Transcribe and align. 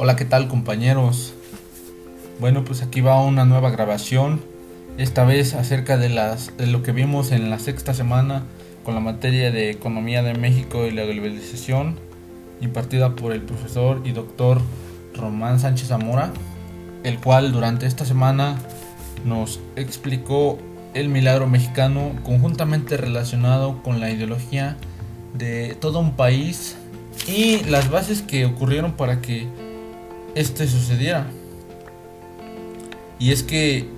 Hola, 0.00 0.14
¿qué 0.14 0.24
tal 0.24 0.46
compañeros? 0.46 1.34
Bueno, 2.38 2.64
pues 2.64 2.82
aquí 2.82 3.00
va 3.00 3.20
una 3.20 3.44
nueva 3.44 3.70
grabación, 3.70 4.40
esta 4.96 5.24
vez 5.24 5.54
acerca 5.54 5.96
de, 5.96 6.08
las, 6.08 6.56
de 6.56 6.68
lo 6.68 6.84
que 6.84 6.92
vimos 6.92 7.32
en 7.32 7.50
la 7.50 7.58
sexta 7.58 7.94
semana 7.94 8.44
con 8.84 8.94
la 8.94 9.00
materia 9.00 9.50
de 9.50 9.70
Economía 9.70 10.22
de 10.22 10.34
México 10.34 10.86
y 10.86 10.92
la 10.92 11.02
globalización, 11.02 11.98
impartida 12.60 13.16
por 13.16 13.32
el 13.32 13.42
profesor 13.42 14.02
y 14.04 14.12
doctor 14.12 14.60
Román 15.16 15.58
Sánchez 15.58 15.88
Zamora, 15.88 16.32
el 17.02 17.18
cual 17.18 17.50
durante 17.50 17.86
esta 17.86 18.04
semana 18.04 18.56
nos 19.24 19.58
explicó 19.74 20.60
el 20.94 21.08
milagro 21.08 21.48
mexicano 21.48 22.12
conjuntamente 22.22 22.98
relacionado 22.98 23.82
con 23.82 23.98
la 23.98 24.12
ideología 24.12 24.76
de 25.34 25.76
todo 25.80 25.98
un 25.98 26.12
país 26.12 26.76
y 27.26 27.64
las 27.64 27.90
bases 27.90 28.22
que 28.22 28.46
ocurrieron 28.46 28.92
para 28.92 29.20
que 29.20 29.48
este 30.34 30.66
sucediera. 30.66 31.26
Y 33.18 33.32
es 33.32 33.42
que 33.42 33.88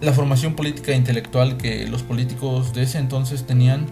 la 0.00 0.12
formación 0.12 0.54
política 0.54 0.92
e 0.92 0.96
intelectual 0.96 1.56
que 1.56 1.86
los 1.88 2.02
políticos 2.02 2.72
de 2.72 2.82
ese 2.82 2.98
entonces 2.98 3.46
tenían 3.46 3.86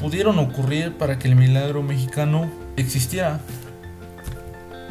pudieron 0.00 0.38
ocurrir 0.38 0.92
para 0.96 1.18
que 1.18 1.28
el 1.28 1.36
milagro 1.36 1.82
mexicano 1.82 2.50
existiera. 2.76 3.40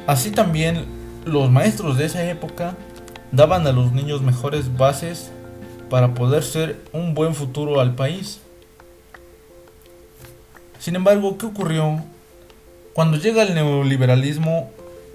Así 0.08 0.32
también 0.32 0.86
los 1.26 1.50
maestros 1.50 1.98
de 1.98 2.06
esa 2.06 2.24
época 2.30 2.76
daban 3.32 3.66
a 3.68 3.72
los 3.72 3.92
niños 3.92 4.22
mejores 4.22 4.78
bases 4.78 5.32
para 5.90 6.14
poder 6.14 6.44
ser 6.44 6.82
un 6.94 7.14
buen 7.14 7.36
futuro 7.36 7.80
al 7.80 7.96
país. 7.96 8.40
Sin 10.80 10.96
embargo, 10.96 11.38
¿qué 11.38 11.46
ocurrió? 11.46 12.02
Cuando 12.94 13.18
llega 13.18 13.44
el 13.44 13.54
neoliberalismo, 13.54 14.72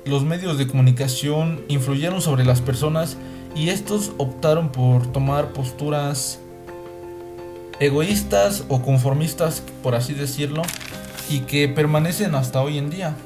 los 0.07 0.25
medios 0.25 0.57
de 0.57 0.69
comunicación 0.69 1.63
influyeron 1.69 2.23
sobre 2.23 2.45
las 2.45 2.61
personas 2.61 3.17
y 3.57 3.71
estos 3.71 4.13
optaron 4.19 4.71
por 4.71 5.07
tomar 5.09 5.53
posturas 5.53 6.39
egoístas 7.81 8.65
o 8.69 8.83
conformistas, 8.83 9.63
por 9.83 9.95
así 9.95 10.15
decirlo, 10.15 10.63
y 11.29 11.41
que 11.41 11.69
permanecen 11.69 12.35
hasta 12.37 12.63
hoy 12.63 12.79
en 12.79 12.89
día. 12.91 13.17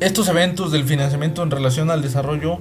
Estos 0.00 0.28
eventos 0.28 0.72
del 0.72 0.84
financiamiento 0.84 1.42
en 1.42 1.50
relación 1.50 1.90
al 1.90 2.02
desarrollo 2.02 2.58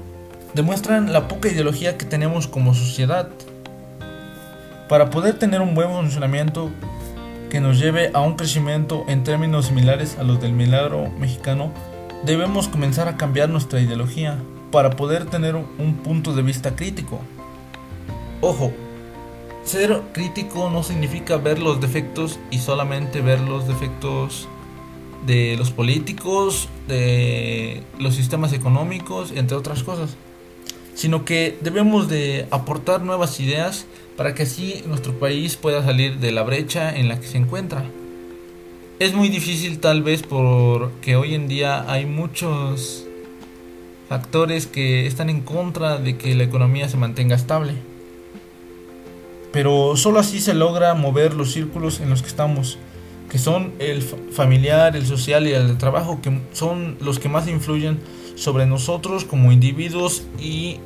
demuestran 0.53 1.11
la 1.11 1.27
poca 1.27 1.49
ideología 1.49 1.97
que 1.97 2.05
tenemos 2.05 2.47
como 2.47 2.75
sociedad. 2.75 3.29
Para 4.87 5.09
poder 5.09 5.39
tener 5.39 5.61
un 5.61 5.73
buen 5.73 5.89
funcionamiento 5.89 6.69
que 7.50 7.59
nos 7.59 7.80
lleve 7.80 8.11
a 8.14 8.22
un 8.22 8.36
crecimiento 8.36 9.03
en 9.08 9.23
términos 9.23 9.66
similares 9.66 10.17
a 10.19 10.23
los 10.23 10.39
del 10.39 10.53
milagro 10.53 11.09
mexicano, 11.19 11.72
debemos 12.23 12.67
comenzar 12.67 13.08
a 13.08 13.17
cambiar 13.17 13.50
nuestra 13.50 13.81
ideología 13.81 14.38
para 14.72 14.92
poder 14.92 15.25
tener 15.25 15.55
un 15.55 15.95
punto 16.03 16.33
de 16.33 16.44
vista 16.44 16.75
crítico. 16.75 17.20
Ojo, 18.42 18.72
ser 19.64 20.02
crítico 20.14 20.70
no 20.70 20.83
significa 20.83 21.38
ver 21.38 21.59
los 21.59 21.81
defectos 21.81 22.39
y 22.52 22.59
solamente 22.59 23.22
ver 23.22 23.39
los 23.42 23.67
defectos 23.67 24.47
de 25.25 25.55
los 25.58 25.72
políticos, 25.72 26.70
de 26.88 27.83
los 27.97 28.16
sistemas 28.16 28.53
económicos, 28.53 29.31
entre 29.36 29.58
otras 29.58 29.83
cosas, 29.83 30.16
sino 31.00 31.23
que 31.23 31.58
debemos 31.61 32.09
de 32.09 32.45
aportar 32.52 33.03
nuevas 33.03 33.39
ideas 33.39 33.86
para 34.17 34.36
que 34.36 34.44
así 34.44 34.83
nuestro 34.86 35.17
país 35.17 35.55
pueda 35.55 35.81
salir 35.81 36.19
de 36.19 36.33
la 36.33 36.44
brecha 36.44 36.94
en 36.94 37.08
la 37.08 37.17
que 37.17 37.25
se 37.25 37.38
encuentra. 37.38 37.86
Es 39.00 39.14
muy 39.14 39.30
difícil 39.30 39.80
tal 39.80 40.03
vez 40.03 40.23
porque 40.23 41.16
hoy 41.16 41.36
en 41.36 41.47
día 41.47 41.89
hay 41.89 42.05
muchos 42.05 43.05
factores 44.09 44.67
que 44.67 45.08
están 45.08 45.30
en 45.30 45.39
contra 45.39 45.99
de 45.99 46.17
que 46.17 46.36
la 46.36 46.43
economía 46.43 46.89
se 46.89 46.98
mantenga 46.98 47.38
estable. 47.38 47.76
Pero 49.54 49.95
solo 49.95 50.20
así 50.20 50.42
se 50.42 50.54
logra 50.54 50.95
mover 50.95 51.33
los 51.33 51.54
círculos 51.54 52.02
en 52.02 52.09
los 52.09 52.21
que 52.21 52.27
estamos, 52.27 52.77
que 53.30 53.38
son 53.38 53.71
el 53.80 54.02
familiar, 54.02 54.98
el 54.98 55.05
social 55.05 55.48
y 55.48 55.54
el 55.54 55.70
de 55.70 55.76
trabajo, 55.76 56.20
que 56.21 56.42
son 56.52 56.98
los 56.99 57.20
que 57.20 57.30
más 57.30 57.48
influyen 57.48 57.99
sobre 58.39 58.66
nosotros 58.66 59.26
como 59.26 59.52
individuos 59.52 60.23
y 60.39 60.80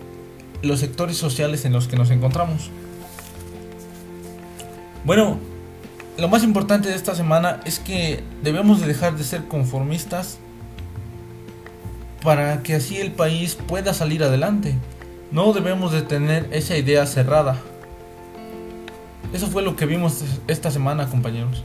los 0.64 0.80
sectores 0.80 1.18
sociales 1.18 1.66
en 1.66 1.74
los 1.74 1.88
que 1.88 1.96
nos 1.96 2.09
encontramos. 2.09 2.72
Bueno, 5.06 5.38
lo 6.18 6.28
más 6.30 6.44
importante 6.44 6.90
de 6.90 6.96
esta 6.96 7.14
semana 7.14 7.59
es 7.66 7.78
que 7.78 8.24
debemos 8.41 8.81
de 8.81 8.88
dejar 8.88 9.16
de 9.16 9.24
ser 9.24 9.46
conformistas 9.47 10.40
para 12.24 12.64
que 12.64 12.74
así 12.74 12.97
el 12.97 13.12
país 13.12 13.56
pueda 13.68 13.94
salir 13.94 14.24
adelante. 14.24 14.75
No 15.31 15.53
debemos 15.53 15.91
de 15.91 16.02
tener 16.02 16.47
esa 16.52 16.75
idea 16.75 17.06
cerrada. 17.06 17.62
Eso 19.31 19.47
fue 19.47 19.62
lo 19.62 19.75
que 19.75 19.85
vimos 19.85 20.24
esta 20.47 20.72
semana, 20.72 21.08
compañeros. 21.08 21.64